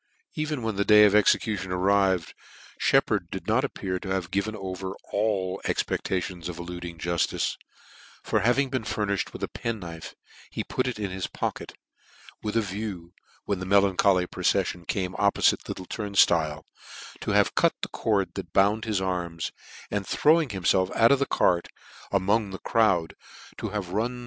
[0.33, 2.33] Even when the day of execution arrived,
[2.79, 7.55] Shep pard did not appear to have given over all ex pectations of eluding juftice;
[8.23, 10.15] for having been furnifhed with a penknife,
[10.49, 11.73] he put it in his pocket,
[12.41, 13.13] with a view,
[13.45, 16.63] when the melancholy proceffion came oppofite Little Turnftile,
[17.19, 19.51] to have cut the cord that bound his arms,
[19.91, 21.67] and throwing himlelf out of the cart,
[22.11, 23.13] among the crowd,
[23.59, 24.19] to have run through JOHN SHEPPARD /*r Burglary.